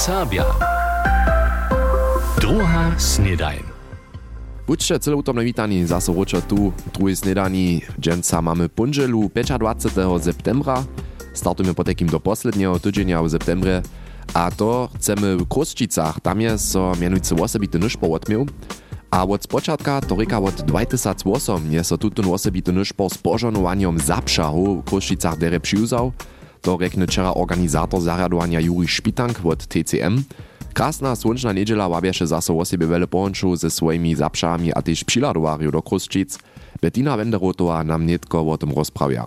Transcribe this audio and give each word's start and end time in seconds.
Serbia. 0.00 0.48
Druga 2.40 2.96
snedajn. 2.96 3.60
Buďte 4.64 4.96
celoutomne 4.96 5.44
witani 5.44 5.84
zase 5.84 6.08
ročo 6.08 6.40
tu, 6.40 6.72
druhej 6.96 7.20
snedani. 7.20 7.84
Dženca 8.00 8.40
mamy 8.40 8.72
punželu 8.72 9.28
25. 9.28 9.92
septembra. 10.24 10.80
Startujemy 11.36 11.76
po 11.76 11.84
takim 11.84 12.08
do 12.08 12.16
poslednjeho 12.16 12.80
tydzienia 12.80 13.20
w 13.20 13.28
septembre. 13.28 13.84
A 14.32 14.48
to 14.48 14.88
chcemy 14.96 15.36
w 15.36 15.44
Kruščicach, 15.44 16.24
tam 16.24 16.40
je 16.40 16.56
so 16.56 16.96
mianujúci 16.96 17.36
osobity 17.36 17.76
nyšpor 17.76 18.08
odmiel. 18.16 18.48
A 19.12 19.28
od 19.28 19.44
spočatka, 19.44 20.00
to 20.00 20.16
reka 20.16 20.40
od 20.40 20.64
2008, 20.64 21.76
je 21.76 21.82
so 21.84 22.00
tutun 22.00 22.24
osobity 22.32 22.72
nyšpor 22.72 23.12
s 23.12 23.20
požanowaniem 23.20 24.00
zapšahu 24.00 24.80
v 24.80 24.84
Kruščicach 24.88 25.36
dere 25.36 25.60
přiuzał. 25.60 26.16
To 26.62 26.76
rekne 26.76 27.06
organizator 27.34 28.00
zarjadowania 28.00 28.60
Juri 28.60 28.88
Szpitank 28.88 29.40
od 29.44 29.66
TCM. 29.66 30.22
Krasna 30.72 31.16
słoneczna 31.16 31.52
niedziela 31.52 31.88
łabiesze 31.88 32.26
zaso 32.26 32.58
o 32.58 32.64
siebie 32.64 32.86
wiele 32.86 33.06
ze 33.54 33.70
swoimi 33.70 34.14
zapszami 34.14 34.72
a 34.72 34.82
też 34.82 35.04
przyladowariu 35.04 35.70
do 35.72 35.82
Kruszczyc. 35.82 36.38
Bettina 36.82 37.16
Wenderotowa 37.16 37.84
nam 37.84 38.06
nietko 38.06 38.50
o 38.50 38.58
tym 38.58 38.70
rozprawia. 38.72 39.26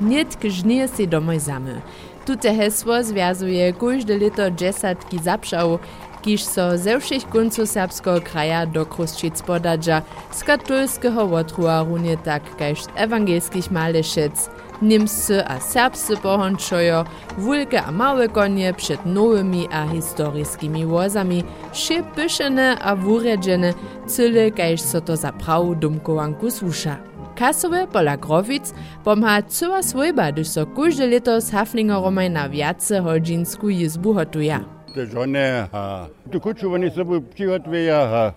Nitk 0.00 0.44
żnie 0.44 0.88
si 0.88 1.08
domoj 1.08 1.40
zamy. 1.40 1.80
Tute 2.26 2.54
hesło 2.54 3.02
związuje 3.02 3.72
każde 3.72 4.18
lito 4.18 4.50
dziesiątki 4.50 5.18
zapszał, 5.18 5.78
kiż 6.22 6.42
so 6.42 6.78
ze 6.78 7.00
všich 7.00 7.28
końców 7.28 7.68
serbskiego 7.68 8.20
kraja 8.20 8.66
do 8.66 8.86
Kruszczyc 8.86 9.42
podadża, 9.42 10.02
z 10.30 10.44
katolskiego 10.44 11.28
wotruła 11.28 11.82
runie 11.82 12.16
tak 12.16 12.56
kaž 12.56 12.82
z 12.82 12.88
ewangelskich 12.94 13.70
malešec, 13.70 14.50
Niemscy 14.84 15.44
a 15.46 15.60
serbscy 15.60 16.16
pohončojo, 16.16 17.04
wulke 17.38 17.82
a 17.82 17.90
małe 17.90 18.28
konie 18.28 18.74
przed 18.74 19.06
nowymi 19.06 19.68
a 19.72 19.86
historyjskimi 19.86 20.86
wozami, 20.86 21.44
wše 21.72 22.02
pyszene 22.02 22.78
a 22.78 22.96
wuredzene, 22.96 23.74
cyle 24.06 24.50
kaž 24.50 24.80
so 24.80 25.00
to 25.00 25.16
za 25.16 25.32
prawu 25.32 25.74
dumkowanku 25.74 26.50
słusza. 26.50 26.96
Kasowe 27.34 27.86
pola 27.86 28.16
Grovic 28.16 28.74
pomha 29.04 29.42
cyła 29.42 29.82
swojba, 29.82 30.32
gdyż 30.32 30.48
so 30.48 30.66
każde 30.66 31.06
leto 31.06 31.40
z 31.40 31.50
Haflingeromaj 31.50 32.30
na 32.30 32.48
wiace 32.48 33.00
hodžinsku 33.00 33.68
jizbu 33.68 34.14
hotuje. 34.14 34.60
te 34.94 35.06
žone, 35.06 35.66
a 35.72 36.06
tu 36.32 36.40
kuću 36.40 36.72
oni 36.72 36.90
sobu 36.90 37.20
přihotvuja, 37.20 38.00
a 38.02 38.32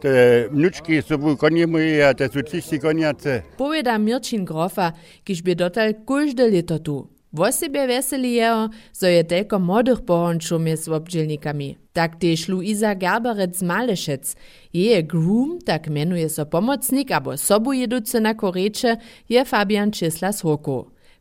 te 0.00 0.48
vnučky 0.50 1.02
sobu 1.02 1.36
koně 1.36 1.66
moji, 1.66 2.04
a 2.04 2.14
te 2.14 2.28
su 2.28 2.42
čisti 2.42 2.78
konjace. 2.78 3.42
Powiada 3.56 3.98
Mirčin 3.98 4.44
Grofa, 4.44 4.92
kiž 5.24 5.42
by 5.42 5.54
dotal 5.54 5.92
każde 6.06 6.44
leto 6.50 6.78
tu. 6.78 7.08
Wo 7.32 7.52
siebie 7.52 7.86
weseli 7.86 8.34
jeho, 8.34 8.68
so 8.92 9.06
je 9.06 9.24
telko 9.24 9.58
młodych 9.58 10.00
pohončów 10.00 10.62
z 10.74 10.88
obdzielnikami. 10.88 11.76
Tak 11.92 12.16
też 12.16 12.48
Luisa 12.48 12.94
Gerberec 12.94 13.58
z 13.58 13.62
Malešec. 13.62 14.36
Jeje 14.72 15.02
groom, 15.02 15.58
tak 15.64 15.88
mianuje 15.88 16.28
so 16.28 16.46
pomocnik 16.46 17.10
abo 17.10 17.36
sobu 17.36 17.72
jeduce 17.72 18.20
na 18.20 18.34
korecze, 18.34 18.96
je 19.28 19.44
Fabian 19.44 19.90
Czysla 19.90 20.32
z. 20.32 20.44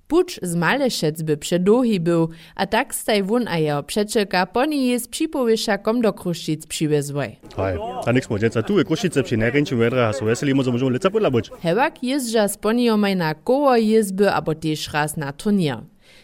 Pucz 0.09 0.39
z 0.41 0.55
Malešec 0.55 1.21
by 1.21 1.37
przedługi 1.37 1.99
był, 1.99 2.29
a 2.55 2.67
tak 2.67 2.95
staj 2.95 3.23
wun 3.23 3.47
a 3.47 3.57
jeho 3.57 3.83
przeczeka 3.83 4.45
po 4.45 4.65
niej 4.65 4.87
jest 4.87 5.09
przypowieszakom 5.09 6.01
do 6.01 6.13
Kruszczyc 6.13 6.67
przywiezłoj. 6.67 7.35
Hej, 7.57 7.77
a 8.05 8.11
niks 8.11 8.29
mo 8.29 8.37
djeca 8.37 8.63
tu 8.63 8.77
je 8.77 8.85
Krušice 8.85 9.23
pri 9.23 9.37
najrenčim 9.37 9.77
vedra, 9.77 10.13
so 10.13 10.25
veseli 10.25 10.53
mo 10.53 10.63
možemo 10.63 10.89
leca 10.89 11.09
podlaboč. 11.09 11.49
Hewak 11.61 12.03
jezdża 12.03 12.47
z 12.47 12.57
poniomaj 12.57 13.15
na 13.15 13.35
koło 13.35 13.75
jezby 13.75 14.33
abo 14.33 14.55
też 14.55 14.93
raz 14.93 15.17
na 15.17 15.33
turnier. 15.33 15.77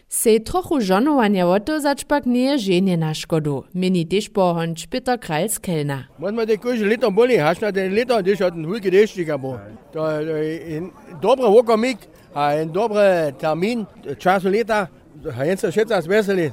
Sej 0.08 0.40
trochu 0.40 0.80
żonowania 0.80 1.46
o 1.46 1.60
to 1.60 1.80
zaczpak 1.80 2.26
nie 2.26 2.44
je 2.44 2.58
żenie 2.58 2.96
na 2.96 3.14
szkodu, 3.14 3.64
mieni 3.74 4.06
też 4.06 4.28
pohonč 4.28 4.86
Peter 4.86 5.20
Krajl 5.20 5.48
z 5.48 5.60
Kelna. 5.60 6.04
Muss 6.18 6.32
man 6.32 6.46
den 6.46 6.58
kurz 6.58 6.80
Liter 6.80 7.12
boli, 7.12 7.36
hast 7.38 7.62
du 7.62 7.72
den 7.72 7.94
Liter, 7.94 8.22
das 8.22 8.40
hat 8.40 8.54
ein 8.54 8.66
hulke 8.66 8.90
Dächtig, 8.90 9.30
aber 9.30 9.60
da 9.94 10.18
ein 10.18 10.90
dobre 11.22 11.52
Wokomik, 11.52 11.98
en 12.36 12.72
dober 12.72 13.32
termin, 13.40 13.86
čas 14.18 14.44
leta, 14.44 14.86
en 15.24 15.56
se 15.56 15.72
še 15.72 15.86
tam 15.88 16.02
veseli, 16.08 16.50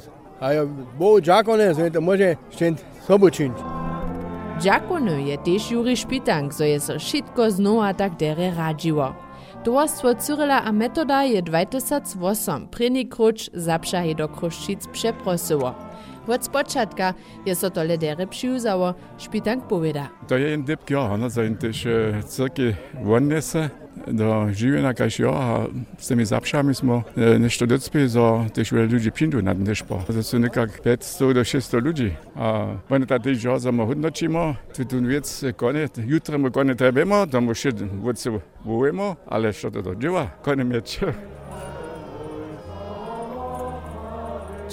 bo 0.98 1.18
džakone, 1.22 1.74
zdaj 1.74 2.02
može 2.02 2.36
še 2.58 2.74
sobočinč. 3.08 3.60
Džakonu 4.64 5.18
je 5.28 5.38
tež 5.44 5.72
Juri 5.72 5.96
Špitank, 5.96 6.54
so 6.54 6.64
je 6.64 6.80
so 6.80 7.00
šitko 7.00 7.50
znova 7.50 7.94
tak 7.94 8.20
dere 8.20 8.54
radživo. 8.56 9.12
Tovarstvo 9.64 10.14
Cyrila 10.14 10.62
a 10.66 10.72
metoda 10.72 11.22
je 11.22 11.42
2008 11.42 12.68
prvni 12.72 13.06
kroč 13.10 13.50
zapšahy 13.54 14.16
do 14.16 14.28
Kruščic 14.28 14.88
přeprosilo. 14.92 15.76
Od 16.28 16.44
spočatka 16.44 17.14
je 17.46 17.56
so 17.56 17.70
to 17.70 17.84
ledere 17.84 18.28
přiuzało, 18.28 18.94
Szpitank 19.18 19.64
powiada. 19.64 20.08
To 20.28 20.38
je 20.38 20.50
jen 20.50 20.64
dipk, 20.64 20.90
ja, 20.90 21.18
no, 21.18 21.28
e, 21.28 22.24
cyrki 22.24 22.76
wonnese, 23.04 23.70
do 24.08 24.48
żywienia 24.52 24.94
kaž 24.94 25.20
jo, 25.20 25.32
a 25.36 25.68
z 25.98 26.08
tymi 26.08 26.26
zapšami 26.26 26.76
smo 26.76 27.04
nešto 27.40 27.68
docpili, 27.68 28.10
so 28.10 28.46
też 28.54 28.72
wiele 28.72 28.86
ludzi 28.86 29.12
pindu 29.12 29.42
na 29.42 29.56
ten 29.56 29.64
dešpo. 29.64 30.04
To 30.08 30.24
są 30.24 30.40
nekak 30.40 30.82
500 30.82 31.34
do 31.34 31.44
600 31.44 31.84
ludzi. 31.84 32.16
A 32.36 32.68
oni 32.90 33.08
ta 33.08 33.20
też 33.20 33.44
jo, 33.44 33.60
samo 33.60 33.86
hodnočimo, 33.86 34.56
tu 34.76 34.86
tu 34.86 35.02
wiec 35.02 35.46
konie, 35.56 35.88
jutro 36.08 36.40
mu 36.40 36.52
konie 36.52 36.76
trebemo, 36.76 37.28
to 37.28 37.42
mu 37.42 37.54
še 37.54 37.72
vodce 38.02 38.32
vujemo, 38.66 39.16
ale 39.28 39.54
što 39.54 39.72
to 39.72 39.96
działa, 39.96 40.28
konie 40.42 40.64
mieć. 40.64 41.00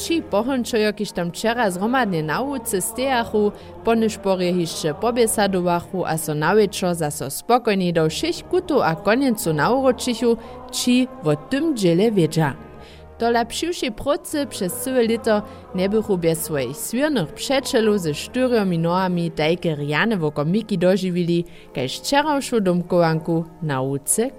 Či 0.00 0.22
pohončojo, 0.24 0.92
kiž 0.96 1.12
tam 1.12 1.28
včera 1.28 1.68
zhromadne 1.70 2.22
na 2.24 2.40
ulici 2.40 2.80
stejachu, 2.80 3.52
ponyšporje 3.84 4.52
hišče 4.52 4.94
pobiesadovachu 4.96 6.08
a 6.08 6.16
so 6.16 6.34
na 6.34 6.54
večer 6.56 6.94
zaso 6.94 7.30
spokojni 7.30 7.92
do 7.92 8.08
všech 8.08 8.48
kutu 8.48 8.80
a 8.80 8.94
konencu 8.96 9.52
nauročichu, 9.52 10.36
či 10.72 11.04
wo 11.22 11.36
tym 11.36 11.76
dziele 11.76 12.10
wiedza. 12.10 12.56
Dola 13.20 13.44
přiwšej 13.44 13.92
procy 13.92 14.46
przez 14.46 14.72
całe 14.72 15.02
lito 15.04 15.42
nie 15.74 15.88
bychu 15.88 16.18
bez 16.18 16.38
swoich 16.38 16.76
swiernych 16.76 17.32
przeczelów 17.32 18.00
ze 18.00 18.14
štyriomi 18.14 18.78
nohami 18.78 19.30
dajke 19.30 19.74
riane 19.76 20.16
woko 20.16 20.44
Miki 20.44 20.78
dożywili, 20.78 21.44
kaž 21.74 21.98
wczorajszą 21.98 22.60
domkowanku 22.60 23.44
na 23.62 23.82
ulicy 23.82 24.30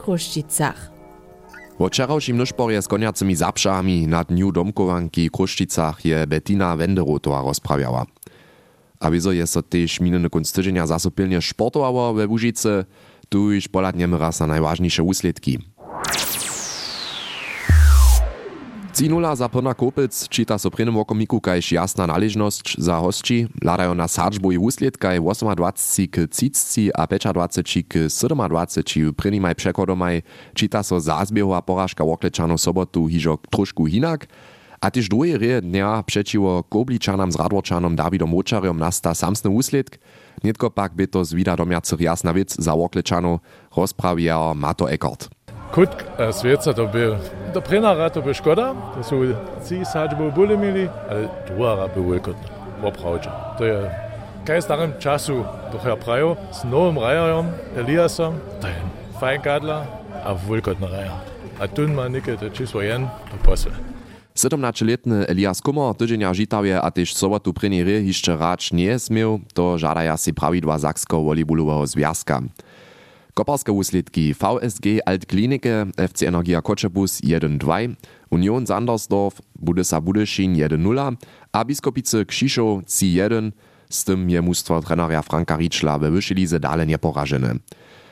Wo 1.81 1.89
čarovším 1.89 2.37
nožporie 2.37 2.77
s 2.77 2.85
koniacimi 2.85 3.33
zapšami 3.33 4.05
na 4.05 4.21
dňu 4.21 4.53
domkovanky 4.53 5.25
v 5.25 5.33
Kruščicach 5.33 6.05
je 6.05 6.13
Bettina 6.29 6.77
Wenderotová 6.77 7.41
rozprawiała. 7.41 8.05
A 9.01 9.09
wieso 9.09 9.33
je 9.33 9.41
so 9.49 9.65
tež 9.65 9.97
minulý 9.97 10.29
konc 10.29 10.45
týždňa 10.45 10.85
zase 10.85 11.09
pilne 11.09 11.41
športovala 11.41 12.13
ve 12.13 12.29
Užice, 12.29 12.85
tu 13.33 13.57
už 13.57 13.73
poladneme 13.73 14.13
raz 14.13 14.37
na 14.45 14.53
najvážnejšie 14.53 15.01
úsledky– 15.01 15.57
Cinula 18.91 19.31
za 19.31 19.47
plna 19.47 19.71
Kopec 19.71 20.11
čita 20.27 20.59
so 20.59 20.67
prenom 20.67 20.99
okomiku 20.99 21.39
kajž 21.39 21.79
jasna 21.79 22.03
naležnosť 22.11 22.75
za 22.75 22.99
hostči, 22.99 23.47
ladajo 23.63 23.95
na 23.95 24.03
sáčbu 24.03 24.51
i 24.51 24.59
úsledkaj 24.59 25.15
28 25.15 26.11
k 26.11 26.27
cicci 26.27 26.91
a 26.91 27.07
25 27.07 27.87
k 27.87 27.93
27 28.11 29.15
prenimaj 29.15 29.55
překodomaj, 29.55 30.27
čita 30.51 30.83
so 30.83 30.99
zázbiehu 30.99 31.55
a 31.55 31.63
porážka 31.63 32.03
oklečanú 32.03 32.59
sobotu 32.59 33.07
hižok 33.07 33.47
trošku 33.47 33.87
hinak, 33.87 34.27
a 34.81 34.89
tiež 34.89 35.13
druhé 35.13 35.37
rie 35.37 35.61
dňa 35.61 36.01
přečivo 36.03 36.65
Kobličanam 36.65 37.29
s 37.29 37.37
Radvorčanom 37.37 37.93
Davidom 37.93 38.33
Očariom 38.33 38.75
nasta 38.75 39.13
samsný 39.13 39.53
úsledk, 39.53 40.01
netko 40.43 40.73
pak 40.73 40.97
by 40.97 41.05
to 41.07 41.21
zvida 41.23 41.55
domjacich 41.55 42.01
jasna 42.01 42.33
vec 42.33 42.49
za 42.57 42.73
oklečanú 42.73 43.39
rozpravia 43.71 44.57
Mato 44.57 44.89
Eckert. 44.89 45.29
Kut 45.71 45.89
svjeca 46.33 46.73
to 46.73 46.87
bil. 46.87 47.15
Do 47.53 47.61
prenara 47.61 48.09
to 48.09 48.21
bi 48.21 48.33
škoda, 48.33 48.73
da 48.95 49.03
so 49.03 49.15
vsi 49.63 49.85
sadžbo 49.85 50.31
bolje 50.31 50.53
imeli, 50.53 50.89
ali 51.09 51.27
druga 51.47 51.87
bi 51.95 52.01
velikotno, 52.01 52.47
opravča. 52.83 53.31
To 53.57 53.65
je 53.65 53.91
kaj 54.45 54.57
v 54.57 54.61
starem 54.61 54.91
času 54.99 55.45
dohaja 55.71 55.95
prajo 55.95 56.35
s 56.51 56.63
novim 56.63 56.97
rajarjem, 56.99 57.53
Eliasom, 57.77 58.35
to 58.61 58.67
je 58.67 58.75
fajn 59.19 59.41
kadla, 59.41 59.85
a 60.25 60.33
velikotno 60.33 60.87
raja. 60.87 61.21
A 61.59 61.67
tu 61.67 61.83
ima 61.83 62.09
nekaj, 62.09 62.37
to 62.37 62.45
je 62.45 62.51
čisto 62.51 62.81
jen, 62.81 63.07
to 63.31 63.37
posle. 63.45 63.71
17-letny 64.35 65.27
Elias 65.27 65.61
Kummer 65.61 65.91
tydzienia 65.93 66.31
žitavje 66.33 66.79
a 66.79 66.87
tež 66.87 67.11
sobotu 67.11 67.51
preni 67.53 67.83
ry 67.83 67.99
hišće 67.99 68.39
rač 68.39 68.71
nie 68.71 68.95
smiał, 68.99 69.43
to 69.53 69.75
žadaja 69.75 70.17
si 70.17 70.31
pravidła 70.31 70.79
Zaksko-volejbolového 70.79 71.83
związka. 71.83 72.39
Koparske 73.33 73.71
usledki 73.71 74.33
VSG 74.33 74.99
Altklinike, 75.05 75.85
FC 75.97 76.23
Energia 76.23 76.61
Koczebus 76.61 77.21
1-2, 77.21 77.95
Union 78.31 78.67
Sandersdorf, 78.67 79.41
Budesa 79.55 80.01
Budešin 80.01 80.55
1-0, 80.55 81.15
a 81.51 81.63
Biskopice 81.63 82.25
Kšišov 82.25 82.83
3-1, 82.83 83.51
z 83.89 84.03
tym 84.03 84.29
je 84.29 84.41
mustwo 84.41 84.81
trenera 84.81 85.21
Franka 85.21 85.57
Riczla 85.57 85.99
we 85.99 86.09
lidze 86.35 86.59
dalej 86.59 86.87
nieporażone. 86.87 87.55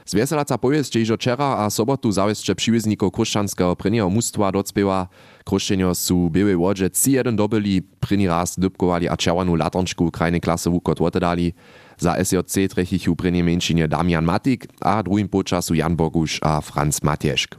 Zwieselaca 0.09 0.57
že 0.91 0.99
ižo 1.01 1.17
čera 1.17 1.57
a 1.61 1.69
sobotu 1.69 2.11
zawieszcze 2.11 2.55
przywiezników 2.55 3.11
kruszczanskiego 3.11 3.75
prynieho 3.75 4.09
mustwa 4.09 4.51
docpiewa. 4.51 5.07
Kruszczenio 5.45 5.95
su 5.95 6.31
łodże 6.55 6.89
ci 6.91 7.11
jeden 7.11 7.35
dobyli, 7.35 7.81
pryni 7.81 8.27
raz 8.27 8.59
dybkowali 8.59 9.09
a 9.09 9.17
czerwanu 9.17 9.55
latonczku 9.55 10.11
krajnej 10.11 10.41
klasy 10.41 10.69
wukot 10.69 10.99
wotedali. 10.99 11.53
Za 11.99 12.15
SJC 12.23 12.67
trechichu 12.69 13.15
prynie 13.15 13.43
męczynie 13.43 13.87
Damian 13.87 14.25
Matik, 14.25 14.67
a 14.81 15.03
drugim 15.03 15.27
počasu 15.27 15.75
Jan 15.75 15.95
Bogusz 15.95 16.39
a 16.41 16.61
Franz 16.61 17.03
Matieszk. 17.03 17.55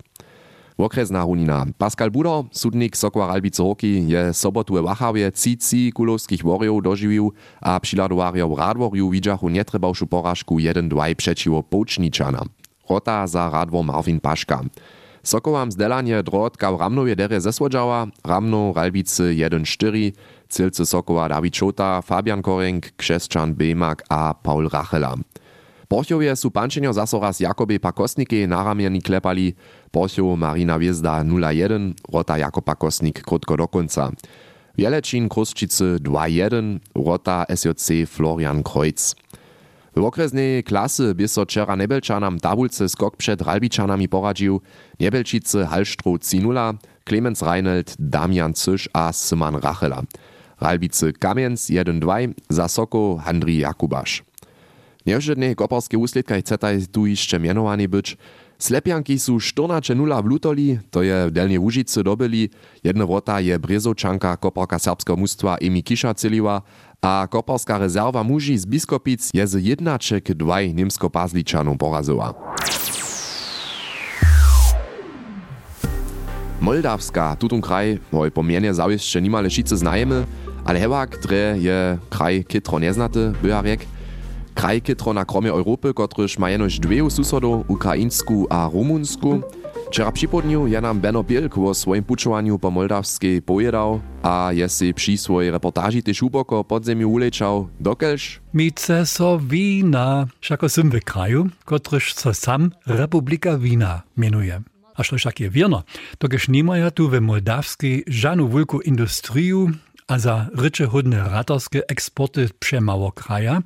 Okresna 0.78 1.22
runina. 1.22 1.66
Pascal 1.78 2.10
Budo, 2.10 2.44
sudnik 2.52 2.96
Sokwa 2.96 3.26
Ralbice 3.26 3.62
Hoki, 3.62 4.08
je 4.08 4.34
sobotu 4.34 4.74
w 4.74 4.82
Wachawie 4.82 5.32
cici 5.32 5.92
kulowskich 5.92 6.42
warriów 6.44 6.82
dożywił, 6.82 7.32
a 7.60 7.80
przyladowarjów 7.80 8.58
radworju 8.58 9.10
widziachu 9.10 9.48
nietrebałszu 9.48 10.06
porażku 10.06 10.56
1-2 10.56 11.14
przeciwo 11.14 11.62
Połczniczana. 11.62 12.42
Rota 12.90 13.26
za 13.26 13.50
radwor 13.50 13.84
Marvin 13.84 14.20
Paszka. 14.20 14.60
Sokowam 15.22 15.72
zdelanie 15.72 16.22
drotka 16.22 16.72
w 16.72 16.80
Ramnowie 16.80 17.16
dere 17.16 17.40
zesłodziała, 17.40 18.06
Ramno 18.24 18.72
Ralbice 18.76 19.22
1-4, 19.22 20.12
Cilce 20.50 20.86
Sokowa 20.86 21.28
Dawid 21.28 21.56
Szota, 21.56 22.02
Fabian 22.02 22.42
Korenk, 22.42 22.90
Krzeszczan 22.96 23.54
Bemak 23.54 24.02
a 24.08 24.34
Paul 24.34 24.68
Rachela. 24.68 25.14
Porchovje 25.88 26.36
su 26.36 26.50
pančenjo 26.50 26.92
zaso 26.92 27.20
raz 27.20 27.40
Jakobie 27.40 27.80
Pakosnike 27.80 28.46
na 28.46 28.64
ramierni 28.64 29.02
klepali, 29.02 29.54
Porchow 29.90 30.36
Marina 30.36 30.78
Wiezda 30.78 31.24
0-1, 31.24 31.94
Rota 32.12 32.38
Jakob 32.38 32.64
Pakosnik 32.64 33.22
krótko 33.22 33.56
do 33.56 33.68
końca. 33.68 34.10
Wielečin 34.78 35.28
Kruszczycy 35.28 35.96
2-1, 36.00 36.78
Rota 36.94 37.44
SJC 37.48 38.06
Florian 38.06 38.62
Kreuz. 38.62 39.14
W 39.96 40.04
okresnej 40.04 40.64
klasy 40.64 41.14
by 41.14 41.28
so 41.28 41.44
wczera 41.44 41.76
Nebelczanam 41.76 42.40
tabulce 42.40 42.88
skok 42.88 43.16
przed 43.16 43.42
Ralbiczanami 43.42 44.08
poradził, 44.08 44.60
Nebelčice 45.00 45.66
Halštru 45.66 46.16
3-0, 46.16 46.74
Clemens 47.04 47.42
Reinelt, 47.42 47.96
Damian 47.98 48.54
Cysz 48.54 48.88
a 48.92 49.12
Syman 49.12 49.56
Rachela. 49.56 50.02
Ralbice 50.60 51.12
Kamienc 51.12 51.70
1-2, 51.70 52.32
za 52.48 52.68
Soko 52.68 53.16
Handri 53.24 53.58
Jakubasz. 53.58 54.22
Nieżedne 55.06 55.54
koparskie 55.54 55.98
úsledka 55.98 56.36
chcetaj 56.36 56.86
tu 56.92 57.06
jeszcze 57.06 57.40
mianowani 57.40 57.88
być. 57.88 58.16
Slepianki 58.58 59.18
su 59.18 59.40
14 59.40 59.94
nula 59.94 60.22
w 60.22 60.26
lutoli, 60.26 60.78
to 60.90 61.02
je 61.02 61.26
w 61.26 61.30
Delnie 61.30 61.60
Łużycy 61.60 62.02
dobyli. 62.02 62.50
Jedna 62.84 63.06
wrota 63.06 63.40
je 63.40 63.58
Brezowczanka 63.58 64.36
koparka 64.36 64.78
serbskiego 64.78 65.16
mustwa 65.16 65.56
Emi 65.56 65.82
Kisza 65.82 66.14
celiła, 66.14 66.62
a 67.02 67.26
koparska 67.30 67.78
rezerwa 67.78 68.24
muži 68.24 68.58
z 68.58 68.66
Biskopic 68.66 69.30
je 69.34 69.46
z 69.46 69.64
jednaček 69.64 70.34
dwaj 70.34 70.74
niemsko-pazličanom 70.74 71.78
poraziła. 71.78 72.34
Moldawska, 76.60 77.36
tutun 77.36 77.60
kraj, 77.60 77.98
moj 78.12 78.30
po 78.30 78.42
mienie 78.42 78.74
zawieszcze 78.74 79.22
nimale 79.22 79.50
šice 79.50 79.76
znajemy, 79.76 80.24
ale 80.64 80.80
hewak, 80.80 81.18
dre 81.22 81.56
je 81.58 81.98
kraj 82.10 82.44
kitro 82.44 82.78
neznaty, 82.78 83.32
byjarek, 83.42 83.86
Kraj 84.54 84.80
kitro 84.82 85.12
na 85.12 85.24
kromie 85.24 85.50
Europy, 85.50 85.94
kotryż 85.94 86.38
ma 86.38 86.50
jenoś 86.50 86.78
dwie 86.78 87.10
susodów, 87.10 87.70
ukraińsku 87.70 88.46
a 88.50 88.68
rumunsku. 88.72 89.40
Wczera 89.86 90.12
przypodniu 90.12 90.66
je 90.66 90.80
nam 90.80 91.00
Benno 91.00 91.24
Bielk 91.24 91.58
o 91.58 91.74
swoim 91.74 92.04
puczowaniu 92.04 92.58
po 92.58 92.70
moldawskiej 92.70 93.42
pojedał, 93.42 94.00
a 94.22 94.50
je 94.52 94.68
si 94.68 94.94
przy 94.94 95.18
swojej 95.18 95.50
reportaži 95.50 96.02
też 96.02 96.22
uboko 96.22 96.64
podziemiu 96.64 97.10
ulečał, 97.10 97.68
dokelž 97.80 98.40
Mice 98.54 99.06
so 99.06 99.38
wina, 99.38 100.26
všako 100.40 100.68
sym 100.68 100.90
w 100.90 101.00
kraju, 101.04 101.48
kotryż 101.64 102.14
so 102.14 102.34
sam 102.34 102.70
Republika 102.86 103.58
Wina 103.58 104.02
mienuje. 104.16 104.62
A 104.94 105.02
však 105.02 105.40
je 105.40 105.50
tokež 106.18 106.48
nemaja 106.48 106.90
tu 106.90 107.08
w 107.08 107.20
moldawskiej 107.20 108.04
żanu 108.06 108.48
wielku 108.48 108.80
industriju, 108.80 109.70
a 110.10 110.18
za 110.18 110.50
rycze 110.54 110.86
hodne 110.86 111.28
ratorskie 111.28 111.88
eksporty 111.88 112.48
przemało 112.58 113.12
kraja, 113.12 113.62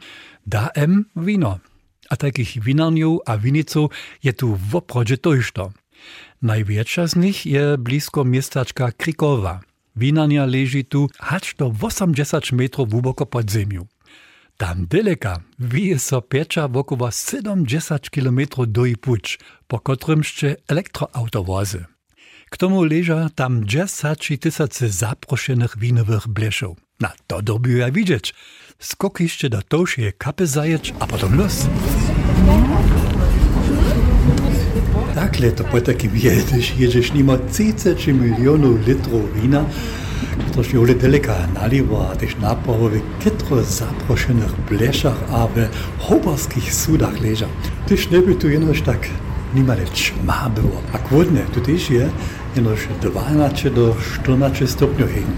da 0.47 0.69
em 0.75 1.05
wino. 1.17 1.59
A 2.11 2.17
takich 2.17 2.63
winarniów 2.63 3.21
a 3.27 3.39
winiców 3.39 3.91
je 4.23 4.33
tu 4.33 4.59
w 4.71 4.77
oprodzie 4.77 5.19
tojšto. 5.19 5.73
Największa 6.43 7.07
z 7.07 7.17
nich 7.17 7.47
je 7.47 7.79
blisko 7.79 8.25
miestaczka 8.25 8.93
Krikowa. 8.93 9.61
Winarnia 9.97 10.47
leży 10.47 10.85
tu 10.85 11.09
hacz 11.19 11.57
do 11.57 11.73
80 11.83 12.53
metrów 12.53 12.89
głęboko 12.89 13.27
pod 13.27 13.51
ziemią. 13.51 13.87
Tam 14.57 14.87
daleka 14.87 15.41
wije 15.59 15.99
so 15.99 16.23
piecza 16.23 16.69
wokoło 16.69 17.11
70 17.11 18.11
km 18.11 18.41
do 18.67 18.85
i 18.87 18.97
puć, 18.97 19.39
po 19.67 19.81
którym 19.81 20.19
jeszcze 20.19 20.57
elektroauto 20.69 21.45
wozy. 21.45 21.94
K 22.55 22.57
tomu 22.57 22.85
leža 22.85 23.29
tam 23.35 23.67
10 23.67 24.39
tysacy 24.41 24.89
zaproszenych 24.89 25.79
winowych 25.79 26.29
bleszów. 26.29 26.77
Na 27.01 27.13
to 27.27 27.43
dobił 27.43 27.79
ja 27.79 27.91
widzieć. 27.91 28.35
Skok 28.79 29.21
jeszcze 29.21 29.49
do 29.49 29.63
tołszej 29.63 30.13
kapy 30.19 30.47
zajeć, 30.47 30.95
a 31.01 31.07
potem 31.07 31.39
los. 31.39 31.67
Takle 35.15 35.53
to 35.53 35.65
po 35.65 35.81
takim 35.81 36.17
jedziesz, 36.17 36.77
jedziesz 36.79 37.13
nima 37.13 37.39
30 37.53 38.13
milionów 38.13 38.87
litrów 38.87 39.43
wina, 39.43 39.65
któreż 40.51 40.73
jole 40.73 40.95
deleka 40.95 41.47
naliwa, 41.55 42.11
a 42.13 42.17
też 42.17 42.37
napawowy 42.37 43.01
kitro 43.21 43.63
zaproszonych 43.63 44.61
bleszach, 44.71 45.19
a 45.33 45.47
w 45.47 45.69
hobarskich 45.99 46.75
sudach 46.75 47.21
leża. 47.21 47.47
Tyż 47.87 48.11
nie 48.11 48.19
by 48.19 48.35
tu 48.35 48.49
jenoś 48.51 48.83
tak 48.83 49.09
nimale 49.55 49.85
ćma 49.85 50.51
było. 50.51 50.83
A 50.93 50.99
kłodne, 50.99 51.41
tu 51.41 51.61
też 51.61 51.91
je 51.91 52.11
jenoś 52.57 52.89
12 53.03 53.71
do 53.71 53.97
14 54.15 54.67
stopniów 54.67 55.11
hegen. 55.11 55.33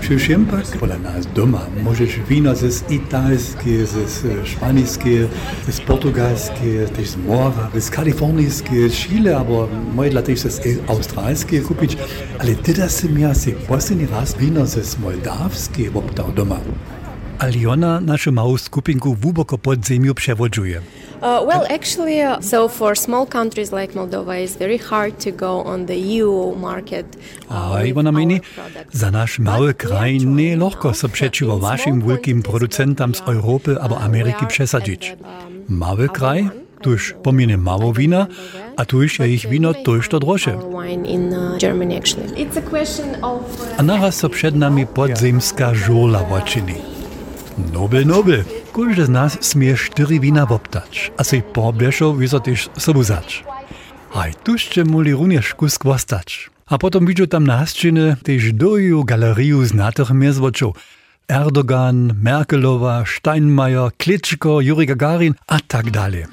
Przyszłem 0.00 0.46
pak, 0.46 0.66
pola 0.66 0.98
nas 0.98 1.26
doma, 1.34 1.66
możesz 1.84 2.20
wino 2.28 2.54
z 2.54 2.90
italskie, 2.90 3.86
z 3.86 4.46
szpaniskie, 4.48 5.28
z 5.68 5.80
portugalskie, 5.80 6.86
też 6.96 7.08
z 7.08 7.16
mora, 7.16 7.70
z 7.78 7.90
kalifornijskie, 7.90 8.88
z 8.88 8.92
Chile, 8.92 9.36
albo 9.36 9.68
moje 9.94 10.10
dla 10.10 10.22
też 10.22 10.40
z 10.40 10.60
australskie 10.88 11.60
kupić, 11.60 11.96
ale 12.38 12.54
teraz 12.54 12.96
sam 12.96 13.18
ja 13.18 13.34
się 13.34 13.52
posledný 13.52 14.06
raz 14.06 14.34
wino 14.38 14.66
z 14.66 14.98
moldawskie 14.98 15.90
obdał 15.94 16.32
doma. 16.32 16.60
Aliona 17.42 18.00
naszą 18.00 18.32
małą 18.32 18.58
skupinku 18.58 19.16
głęboko 19.22 19.58
pod 19.58 19.86
ziemią 19.86 20.14
przewodzuje. 20.14 20.80
Uh, 20.80 21.48
well, 21.48 21.66
actually, 21.76 22.36
uh, 22.38 22.44
so 22.44 22.68
for 22.68 22.98
small 22.98 23.26
countries 23.26 23.72
like 23.72 23.94
Moldova, 23.94 24.34
it's 24.34 24.58
very 24.58 24.78
hard 24.78 25.24
to 25.24 25.32
go 25.32 25.64
on 25.64 25.86
the 25.86 25.94
EU 25.94 26.56
market. 26.56 27.16
Uh, 27.50 27.76
A 27.76 27.84
Iwona 27.84 28.10
our 28.10 28.14
meni, 28.14 28.40
za 28.92 29.10
nasz 29.10 29.38
mały 29.38 29.74
kraj 29.74 30.18
nie 30.18 30.56
przeciwo 31.08 31.54
in 31.54 31.60
small 31.60 31.70
waszym 31.70 32.08
wielkim 32.08 32.42
producentom 32.42 33.14
z 33.14 33.20
Europy 33.20 33.76
albo 33.80 33.94
uh, 33.94 34.04
Ameryki 34.04 34.46
przesadzić. 34.46 35.10
um, 35.10 35.78
Mały 35.78 36.08
kraj, 36.08 36.50
tuż 36.80 37.12
uh, 37.12 37.22
pominie 37.22 37.58
mało 37.58 37.92
I 37.92 37.94
wina, 37.94 38.26
a 38.76 38.84
tuż 38.84 39.18
je 39.18 39.28
ich 39.28 39.44
uh, 39.44 39.50
wino 39.50 39.74
tuż 39.74 40.08
to 40.08 40.20
droższe. 40.20 40.58
a 43.78 43.82
naraz 43.82 44.16
so 44.16 44.28
przed 44.28 44.56
nami 44.56 44.86
podzemska 44.86 45.74
żola 45.74 46.24
woczyni. 46.24 46.91
Nobel, 47.72 48.04
Nobel. 48.04 48.44
Količ 48.72 48.98
z 48.98 49.08
nas 49.08 49.36
smije 49.40 49.76
štiri 49.76 50.18
vina 50.18 50.46
bobtač, 50.46 51.10
a 51.16 51.24
se 51.24 51.36
jih 51.36 51.44
poblješal 51.54 52.12
visotiš 52.16 52.68
sobuzač. 52.76 53.42
Aj 54.14 54.32
tušče 54.44 54.84
muli 54.84 55.12
runješ 55.12 55.52
kus 55.56 55.78
kvostač. 55.78 56.48
A 56.66 56.78
potom 56.78 57.04
vidžu 57.06 57.26
tam 57.26 57.44
nasčine 57.44 58.16
tež 58.24 58.52
doju 58.56 59.02
galeriju 59.04 59.64
znatih 59.64 60.12
mezvočov. 60.12 60.76
Erdogan, 61.28 62.16
Merkelova, 62.16 63.04
Steinmeier, 63.06 63.92
Klitschko, 63.96 64.60
Juri 64.60 64.86
Gagarin 64.86 65.34
a 65.48 65.58
tak 65.60 65.90
dalje. 65.90 66.26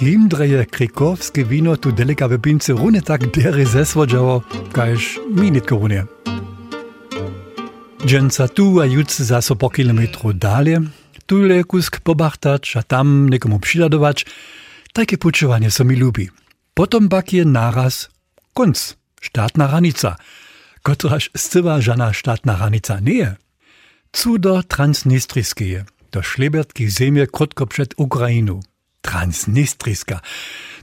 Jim 0.00 0.28
dreje 0.28 0.64
krikovske 0.64 1.44
vino 1.44 1.76
tu 1.76 1.92
delikave 1.92 2.38
pince 2.42 2.72
rune 2.72 3.00
tak 3.00 3.30
dere 3.34 3.64
zesvođavo, 3.64 4.42
kajš 4.72 5.18
mi 5.30 5.50
nitko 5.50 5.78
rune. 5.78 6.04
Dženca 8.04 8.48
tu, 8.52 8.80
a 8.80 8.84
juc 8.84 9.20
zaso 9.20 9.56
po 9.56 9.72
kilometru 9.72 10.32
dalje, 10.32 10.76
tu 11.26 11.40
le 11.40 11.64
kusk 11.64 12.04
pobartač, 12.04 12.76
a 12.76 12.84
tam 12.84 13.32
nekomu 13.32 13.56
přidadovač, 13.56 14.28
také 14.92 15.16
počúvanie 15.16 15.72
sa 15.72 15.88
mi 15.88 15.96
ľubí. 15.96 16.28
Potom 16.76 17.08
pak 17.08 17.32
je 17.32 17.48
naraz 17.48 18.12
konc, 18.52 18.76
štátna 19.24 19.72
hranica, 19.72 20.20
kotraž 20.84 21.32
zcela 21.32 21.80
žana 21.80 22.12
štátna 22.12 22.60
hranica 22.60 23.00
nie 23.00 23.24
je. 23.24 23.30
Cudo 24.12 24.60
transnistriskie, 24.60 25.88
do 26.12 26.20
šlebertkých 26.20 26.92
zemie 26.92 27.24
krotko 27.24 27.64
před 27.66 27.96
Ukrajinu. 27.96 28.60
Transnistriska. 29.04 30.24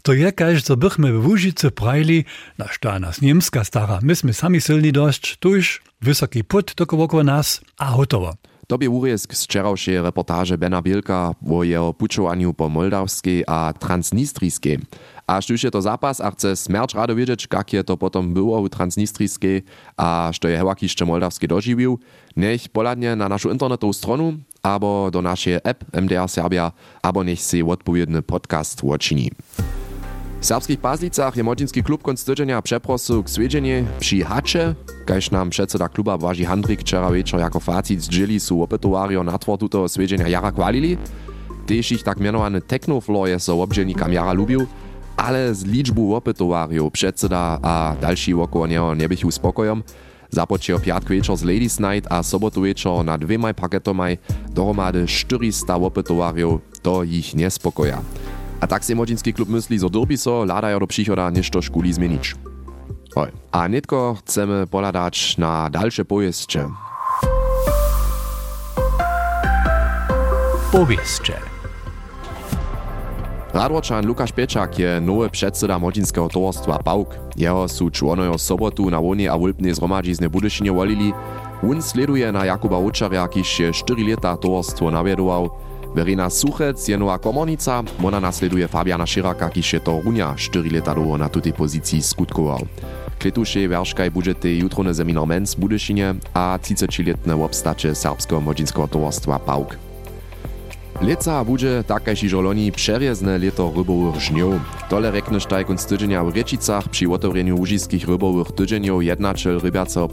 To 0.05 0.13
je 0.13 0.29
kaž, 0.31 0.63
co 0.63 0.77
bychmy 0.77 1.09
w 1.13 1.25
Łużycy 1.27 1.71
prajli, 1.73 2.25
na 2.57 2.67
šta 2.69 2.99
nas 3.01 3.21
Niemska 3.21 3.65
stara, 3.65 3.99
my 4.05 4.13
sme 4.13 4.33
sami 4.33 4.61
silni 4.61 4.93
dość, 4.93 5.41
tuż 5.41 5.81
wysoki 6.01 6.45
put 6.45 6.73
toko 6.77 6.97
wokół 6.97 7.23
nas, 7.25 7.61
a 7.77 7.85
hotowo. 7.85 8.37
Tobie 8.71 8.89
urjesk 8.89 9.35
z 9.35 9.43
wczorajszej 9.43 10.01
reportaże 10.01 10.57
Bena 10.57 10.81
Bielka 10.81 11.35
o 11.81 11.93
po 12.53 12.69
moldawskiej 12.69 13.43
a 13.47 13.73
transnistrijskiej. 13.79 14.79
A 15.27 15.41
je 15.63 15.71
to 15.71 15.81
zápas 15.81 16.21
a 16.21 16.31
chce 16.31 16.55
smерč 16.55 16.95
rado 16.95 17.15
wiedzieć, 17.15 17.47
jak 17.53 17.73
je 17.73 17.83
to 17.83 17.97
potom 17.97 18.33
było 18.33 18.59
u 18.59 18.69
transnistrijskiej 18.69 19.63
a 19.97 20.29
što 20.33 20.47
je 20.47 20.57
hewak 20.57 20.81
jeszcze 20.81 21.05
moldawski 21.05 21.47
dožiwił, 21.47 21.99
niech 22.37 22.69
poladnie 22.69 23.15
na 23.15 23.29
naszą 23.29 23.51
internetową 23.51 23.93
stronę, 23.93 24.37
albo 24.63 25.11
do 25.11 25.21
naszej 25.21 25.59
app 25.63 25.83
MDR 25.93 26.29
Serbia, 26.29 26.71
albo 27.01 27.23
niech 27.23 27.41
si 27.41 27.63
odpowiedni 27.63 28.23
podcast 28.23 28.83
uczyni. 28.83 29.31
W 30.41 30.45
serbskich 30.45 30.79
Pazlicach 30.79 31.35
je 31.37 31.43
klub 31.83 32.01
konc 32.01 32.23
tydzienia 32.23 32.61
przeprosu 32.61 33.23
k 33.23 33.29
przy 33.99 34.23
Hacze, 34.23 34.75
kaž 35.05 35.29
nam 35.29 35.49
předseda 35.49 35.89
kluba 35.89 36.17
Błaži 36.17 36.45
Handrik 36.45 36.81
wczera 36.81 37.11
wieczór 37.11 37.39
jako 37.39 37.59
facit 37.59 38.01
zdźeli 38.01 38.39
su 38.39 38.63
opetowario 38.63 39.23
natwór 39.23 39.57
tuto 39.57 39.89
swiedzienia 39.89 40.27
jara 40.27 40.51
chwalili. 40.51 40.97
Tež 41.65 41.91
ich 41.91 42.03
tak 42.03 42.19
mianowany 42.19 42.61
technofloor 42.61 43.27
je 43.27 43.39
so 43.39 43.61
obdźelnikam 43.61 44.13
jara 44.13 44.33
lubił, 44.33 44.67
ale 45.17 45.55
z 45.55 45.65
liczbu 45.65 46.15
opytowariów 46.15 46.91
przedseda 46.91 47.59
a 47.61 47.95
dalsi 48.01 48.33
wokoło 48.33 48.67
niego 48.67 48.95
nie 48.95 49.07
uspokojom. 49.25 49.83
Započeo 50.29 50.79
piatk 50.79 51.09
wieczór 51.09 51.37
z 51.37 51.43
Ladies 51.43 51.79
Night 51.79 52.11
a 52.11 52.23
sobotu 52.23 52.61
wieczór 52.61 53.05
na 53.05 53.17
dwema 53.17 53.53
paketomaj 53.53 54.17
dohromady 54.49 55.07
400 55.07 55.75
opytowariów, 55.75 56.61
to 56.81 57.03
ich 57.03 57.35
nie 57.35 57.49
spokoja. 57.49 58.01
A 58.61 58.67
tak 58.67 58.85
se 58.85 58.95
młodzinski 58.95 59.33
klub 59.33 59.49
durbi 59.89 60.17
so, 60.17 60.45
ladają 60.45 60.79
do 60.79 60.87
przychoda 60.87 61.29
ništo 61.29 61.61
szkuli 61.61 61.93
zmienić. 61.93 62.35
Oj. 63.15 63.31
A 63.51 63.67
nitko 63.67 64.15
chcemy 64.19 64.67
poladać 64.67 65.37
na 65.37 65.69
dalsze 65.69 66.05
pojeździe. 66.05 66.67
Powieszcze. 70.71 71.33
Radwočan 73.53 74.05
Lukaš 74.05 74.31
Pečak 74.31 74.79
je 74.79 75.01
nowy 75.01 75.29
předseda 75.29 75.79
młodzinskiego 75.79 76.29
towarstwa 76.29 76.79
PAUK. 76.79 77.15
Jeho 77.35 77.67
su 77.67 77.89
członojo 77.89 78.37
sobotu 78.37 78.89
na 78.89 78.99
łonie 78.99 79.31
a 79.31 79.37
wulpnej 79.37 79.73
zhromadźizny 79.73 80.29
Budyšinie 80.29 80.71
wolili. 80.71 81.13
On 81.71 81.81
sleduje 81.81 82.31
na 82.31 82.45
Jakuba 82.45 82.77
Učarja, 82.77 83.27
kiž 83.27 83.59
je 83.59 83.73
4 83.73 84.03
leta 84.03 84.37
towarstwo 84.37 84.91
nawiedował. 84.91 85.49
Verena 85.95 86.29
Suchec 86.29 86.87
je 86.87 86.97
nowa 86.97 87.17
komornica, 87.17 87.83
ona 88.03 88.19
nasleduje 88.19 88.67
Fabiana 88.67 89.05
Širaka, 89.05 89.49
kiž 89.49 89.73
je 89.73 89.79
to 89.79 90.01
runia 90.05 90.33
4 90.35 90.69
leta 90.71 90.95
długo 90.95 91.17
na 91.17 91.29
tutej 91.29 91.53
pozycji 91.53 92.01
skutkował. 92.01 92.59
Kletuše 93.21 93.69
werškaj 93.69 94.09
budžete 94.09 94.49
jutrone 94.49 94.89
seminar 94.89 95.29
Mens 95.29 95.53
Budyšinie 95.53 96.17
a 96.33 96.57
30-letne 96.57 97.37
obstače 97.37 97.93
serbskiego 97.93 98.41
młodzinskiego 98.41 98.89
towarstwa 98.89 99.37
PAUK. 99.37 99.77
Leca 101.05 101.45
budže 101.45 101.85
takajši 101.85 102.25
žoloni 102.33 102.73
přerjezne 102.73 103.37
leto 103.37 103.69
rybowych 103.77 104.17
żniów. 104.17 104.57
Tole 104.89 105.13
rekneš 105.13 105.45
taj 105.45 105.69
konc 105.69 105.85
tydzienia 105.85 106.25
w 106.25 106.33
Riečicach 106.33 106.89
przy 106.89 107.05
otworeniu 107.05 107.57
łužiskich 107.61 108.09
rybowych 108.09 108.57
tydzieniów 108.57 109.05
jednačel 109.05 109.61
rybiaceho 109.61 110.09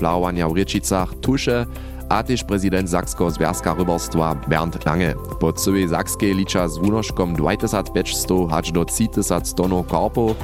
Riečicach 0.53 1.09
tuše 1.21 1.67
a 2.09 2.23
też 2.23 2.45
prezydent 2.45 2.91
Sakskiego 2.91 3.31
Związka 3.31 3.75
Rybarstwa 3.75 4.35
Bernd 4.49 4.87
Lange. 4.87 5.15
Po 5.41 5.53
całej 5.53 5.89
Sakskiej 5.89 6.35
licza 6.35 6.69
z 6.69 6.79
wunoszkom 6.79 7.35
2500 7.35 8.51
hacz 8.51 8.73
do 8.73 8.85
3000 8.85 9.55
tonów 9.55 9.87
karpów. 9.87 10.37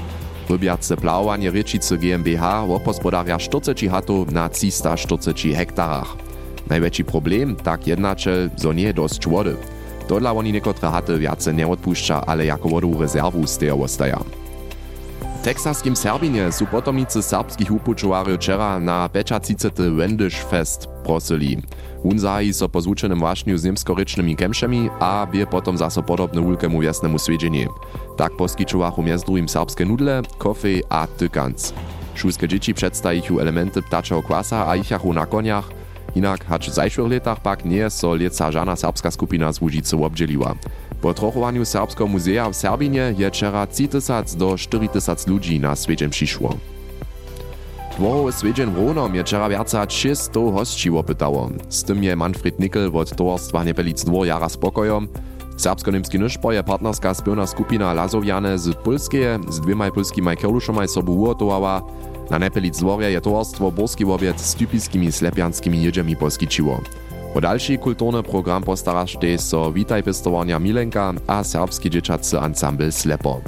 Rybiace 0.51 0.97
plawowanie 0.97 1.51
Riečice 1.51 1.99
GmbH 1.99 2.43
opospodaria 2.71 3.39
40 3.39 3.89
hatów 3.89 4.33
na 4.33 4.49
340 4.49 5.55
hektarach. 5.55 6.17
Największy 6.71 7.05
problem 7.05 7.57
tak 7.57 7.87
jednačel, 7.87 8.51
zo 8.57 8.73
nie 8.73 8.95
dość 8.95 9.29
wody. 9.29 9.57
Dodla 10.09 10.33
oni 10.33 10.53
niekotre 10.53 10.91
haty 10.91 11.19
ale 12.27 12.47
jako 12.47 12.69
wodu 12.69 13.01
rezerwu 13.01 13.47
z 13.47 13.59
tego 13.59 13.77
ostaja. 13.77 14.21
W 15.41 15.45
teksaskim 15.45 15.97
Serbinie 15.97 16.53
su 16.53 16.67
potomnicy 16.67 17.23
serbskich 17.23 17.71
upučowarów 17.71 18.37
wczera 18.37 18.81
na 18.81 19.09
35. 19.09 19.97
Wendysh 19.97 20.45
Fest 20.45 20.89
prosili. 21.05 21.63
Un 22.05 22.19
zahi 22.19 22.53
so 22.53 22.69
po 22.69 22.81
zvučenym 22.81 23.21
wašniu 23.21 23.59
z 23.59 23.65
niemskorycznymi 23.65 24.37
kemšemi 24.37 24.93
a 25.01 25.25
bie 25.25 25.47
potom 25.47 25.79
zaso 25.81 26.03
podobne 26.05 26.41
wulkemu 26.41 26.83
jasnemu 26.83 27.19
svedźenie. 27.19 27.67
Tak 28.17 28.37
poskičowachu 28.37 29.03
między 29.03 29.25
drugim 29.25 29.49
serbskie 29.49 29.85
nudle, 29.85 30.23
kofej 30.39 30.85
a 30.89 31.07
tykanc. 31.07 31.73
Šulske 32.15 32.49
dzieci 32.49 32.75
przedstawichu 32.75 33.41
elementy 33.41 33.83
ptaczego 33.83 34.23
kwasa 34.23 34.69
a 34.69 34.77
ichachu 34.77 35.13
na 35.13 35.27
koniach, 35.27 35.71
Inak 36.15 36.45
hacz 36.45 36.71
w 36.71 36.75
zajszłych 36.75 37.13
latach 37.13 37.41
pak 37.41 37.65
nie 37.65 37.91
so 37.91 38.15
lieca 38.15 38.53
żadna 38.53 38.77
serbska 38.77 39.11
skupina 39.11 39.53
z 39.53 39.61
Łužicy 39.61 39.97
obdzieliła. 39.97 40.55
Po 41.01 41.15
trochowaniu 41.15 41.65
Serbskiego 41.65 42.07
Muzea 42.07 42.51
w 42.51 42.57
Serbinie 42.57 43.15
je 43.19 43.31
wczera 43.31 43.67
3000 43.67 44.39
do 44.39 44.57
4000 44.59 45.31
ludzi 45.31 45.61
na 45.61 45.77
swiedzień 45.77 46.11
przyszło. 46.11 46.55
Dwohowy 47.99 48.33
swiedzień 48.33 48.71
w 48.71 48.87
Ronom 48.87 49.15
je 49.15 49.23
wczera 49.23 49.49
wierca 49.49 49.87
300 49.87 50.41
hostci 50.41 50.91
opytało. 50.91 51.51
Z 51.69 51.85
tym 51.85 52.05
je 52.05 52.17
Manfred 52.17 52.61
Nickel 52.61 52.91
od 52.95 53.17
towarstwa 53.17 53.65
Niepelic 53.65 54.05
dwór 54.05 54.27
jara 54.27 54.49
spokojom. 54.49 55.09
Serbsko-niemski 55.57 56.19
nyszpo 56.19 56.53
je 56.53 56.63
partnerska 56.63 57.15
spilna 57.15 57.47
skupina 57.47 57.95
Lazowiane 57.95 58.59
z 58.59 58.75
Polskeje 58.77 59.39
z 59.49 59.61
dwiema 59.61 59.91
polskimi 59.91 60.37
kierluszomaj 60.37 60.89
sobu 60.89 61.21
uotowała, 61.21 61.83
na 62.31 62.39
Nepelic 62.39 62.79
dworje 62.79 63.11
je 63.11 63.21
towarstwo 63.21 63.71
Borski 63.71 64.05
Wobiec 64.05 64.41
z 64.41 64.55
typiskimi 64.55 65.13
slepianskimi 65.13 65.83
jedziemi 65.83 66.17
poskičiło. 66.17 66.81
O 67.35 67.41
dalszy 67.41 67.79
kulturny 67.79 68.23
program 68.23 68.63
postaraš 68.63 69.17
też 69.17 69.41
so 69.41 69.73
Witaj 69.73 70.03
Pestowania 70.03 70.59
Milenka 70.59 71.13
a 71.27 71.45
serbski 71.45 71.91
dzieciacy 71.91 72.41
ensemble 72.41 72.93
Slepo. 72.93 73.41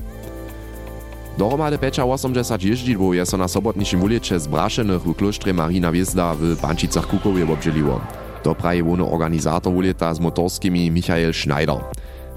Dohromady 1.39 1.79
85 1.79 2.65
jeździdłów 2.65 3.15
je 3.15 3.27
so 3.27 3.37
na 3.37 3.49
sobotniczym 3.49 4.03
ulicze 4.03 4.41
z 4.41 4.47
Braszenych 4.47 5.03
w 5.03 5.15
klostrze 5.15 5.53
Marina 5.53 5.93
Wiezda 5.93 6.35
w 6.35 6.57
Pančicach 6.57 7.07
Kukowie 7.07 7.53
obdzieliło. 7.53 8.01
To 8.43 8.55
praje 8.55 8.85
wony 8.85 9.05
organizator 9.05 9.75
ulita 9.75 10.15
z 10.15 10.21
motorskimi 10.21 10.91
Michael 10.91 11.35
Schneider. 11.35 11.77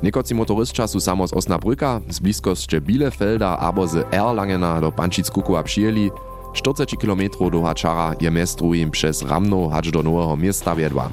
Niekoci 0.03 0.35
motorystka 0.35 0.87
su 0.87 0.99
samo 0.99 1.27
z 1.27 1.33
Osnabrücka, 1.33 2.01
z 2.09 2.19
bliskości 2.19 2.81
Bielefelda 2.81 3.57
abo 3.57 3.87
z 3.87 3.95
Erlangena 4.13 4.81
do 4.81 4.91
Pančic 4.91 5.31
Kukowa 5.31 5.63
przyjęli, 5.63 6.11
40 6.53 6.97
km 6.97 7.21
do 7.51 7.61
Hačara 7.61 8.15
je 8.21 8.31
mestru 8.31 8.73
im 8.73 8.91
przez 8.91 9.21
Ramno 9.21 9.69
hacz 9.69 9.91
do 9.91 10.03
nowego 10.03 10.37
miasta 10.37 10.75
wiedła. 10.75 11.09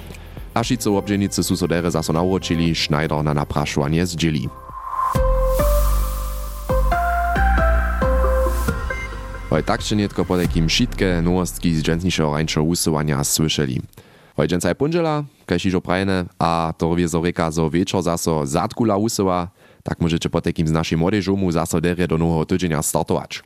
Ašice 0.54 0.90
obdżenicy 0.90 1.42
su 1.42 1.56
so 1.56 1.68
dere 1.68 1.90
zaso 1.90 2.12
naučili, 2.12 2.74
Schneider 2.74 3.24
na 3.24 3.34
napraszovanie 3.34 4.06
zdzieli. 4.06 4.48
Hoj 9.46 9.62
tak 9.62 9.78
še 9.78 9.94
netko 9.94 10.26
po 10.26 10.34
takim 10.34 10.66
šitke 10.66 11.22
nowostki 11.22 11.70
z 11.78 11.82
dżętnišeho 11.86 12.34
rańšo 12.34 12.66
usuwania 12.66 13.22
słyszeli. 13.24 13.78
Hoj 14.36 14.48
dżęcaj 14.48 14.74
punžela, 14.74 15.22
kaj 15.46 15.58
šižo 15.62 15.78
prajene, 15.78 16.26
a 16.38 16.74
to 16.74 16.90
rwie 16.90 17.06
zo 17.06 17.22
reka 17.22 17.50
zo 17.54 17.70
wieczor 17.70 18.02
zaso 18.02 18.42
zatkula 18.46 18.96
usuwa, 18.98 19.48
tak 19.86 20.00
możecie 20.00 20.30
po 20.30 20.40
takim 20.40 20.66
z 20.66 20.72
naszej 20.72 20.98
młodzieżomu 20.98 21.52
zaso 21.52 21.80
dere 21.80 22.08
do 22.08 22.18
nowego 22.18 22.44
tydzienia 22.46 22.82
startować. 22.82 23.42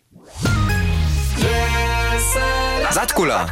Zatkula. 2.93 3.47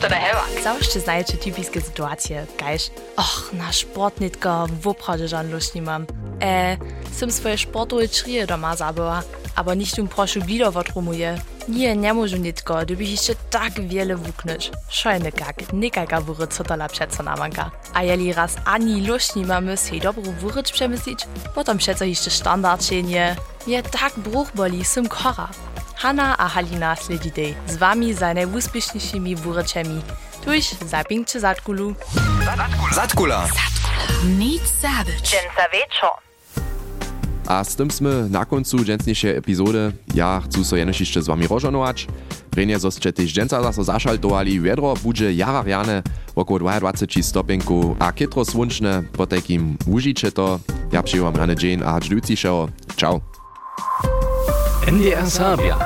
Heva. 0.00 0.44
Zawsze 0.62 1.00
znajecie 1.00 1.36
typiskie 1.36 1.80
sytuacje, 1.80 2.46
kajż, 2.56 2.90
och, 3.16 3.50
na 3.52 3.72
sport 3.72 4.20
nitka 4.20 4.66
w 4.80 4.88
opradzie 4.88 5.28
żan 5.28 5.50
lust 5.50 5.74
nie 5.74 5.82
mam. 5.82 6.06
E, 6.42 6.76
sam 7.12 7.30
swoje 7.30 7.58
sportowe 7.58 8.08
trije 8.08 8.46
doma 8.46 8.76
zabyła, 8.76 9.22
aber 9.56 9.76
nicht 9.76 9.98
um 9.98 10.08
proszę 10.08 10.40
wieder 10.40 10.72
odrumuje. 11.64 11.78
Nie, 11.78 11.96
nie 11.96 12.14
może 12.14 12.38
nitko, 12.38 12.82
gdybyś 12.82 13.10
jeszcze 13.10 13.34
tak 13.50 13.88
wiele 13.88 14.16
wuknąć. 14.16 14.70
Szojny 14.88 15.32
kak, 15.32 15.72
nikaka 15.72 16.20
wury 16.20 16.46
cotala 16.46 16.88
przeco 16.88 17.22
namanka. 17.22 17.70
A 17.94 18.02
jeli 18.02 18.32
raz 18.32 18.56
ani 18.64 19.06
lust 19.06 19.36
nie 19.36 19.46
mamy 19.46 19.76
sej 19.76 20.00
dobrą 20.00 20.22
wuryć 20.22 20.72
przemyślić, 20.72 21.26
potem 21.54 21.78
przeco 21.78 22.04
jeszcze 22.04 22.30
standard 22.30 22.90
nie. 22.90 23.36
Je 23.66 23.82
tak 23.82 24.12
bruch 24.18 24.52
boli, 24.54 24.84
sym 24.84 25.08
kora. 25.08 25.48
Hanna 25.96 26.36
a 26.38 26.48
Halina 26.48 26.96
sledidej 26.96 27.54
z 27.68 27.76
wami 27.76 28.14
za 28.14 28.34
najúspěšnějšími 28.34 29.36
wurečemi. 29.36 30.02
Tuž 30.44 30.74
zapínkče 30.86 31.40
Zatkulu. 31.40 31.96
Zatkula. 32.94 33.48
Nic 34.24 34.62
zabyć. 34.82 35.36
Wieczor. 35.72 36.33
A 37.44 37.60
s 37.60 37.76
tym 37.76 37.92
sme 37.92 38.32
na 38.32 38.48
koncu 38.48 38.80
dženstnejšej 38.80 39.36
epizódy. 39.36 39.92
Ja 40.16 40.40
chcú 40.40 40.64
so 40.64 40.80
jenešište 40.80 41.20
s 41.20 41.28
vami 41.28 41.44
rožonovať. 41.44 42.08
Renie 42.56 42.78
zo 42.80 42.88
ste 42.88 43.12
tiež 43.12 43.34
dženca 43.34 43.60
zase 43.60 43.84
zašaltovali. 43.84 44.56
Vedro 44.62 44.96
bude 45.04 45.28
jara 45.34 45.60
riane 45.60 46.00
okolo 46.32 46.72
22 46.72 47.20
stopinku 47.20 48.00
a 48.00 48.14
ketro 48.16 48.46
slunčne, 48.46 49.04
po 49.12 49.28
takým 49.28 49.76
to. 50.32 50.60
Ja 50.92 51.02
přeju 51.02 51.24
vám 51.24 51.36
rane 51.36 51.54
džen 51.54 51.84
a 51.84 52.00
ždúcišeho. 52.00 52.70
Čau. 52.96 53.20
NDR 54.88 55.28
Sábia. 55.28 55.76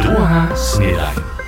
Druhá 0.00 0.48
snedajn. 0.56 1.43